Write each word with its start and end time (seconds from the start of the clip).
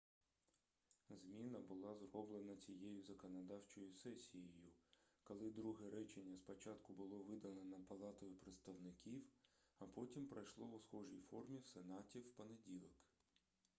зміна 1.09 1.59
була 1.59 1.95
зроблена 1.95 2.55
цією 2.55 3.01
законодавчою 3.01 3.93
сесією 3.93 4.71
коли 5.23 5.49
друге 5.49 5.89
речення 5.89 6.37
спочатку 6.37 6.93
було 6.93 7.17
видалено 7.19 7.77
палатою 7.89 8.35
представників 8.35 9.23
а 9.79 9.85
потім 9.85 10.27
пройшло 10.27 10.65
у 10.65 10.79
схожій 10.79 11.21
формі 11.31 11.57
в 11.57 11.65
сенаті 11.67 12.19
в 12.19 12.31
понеділок 12.31 13.03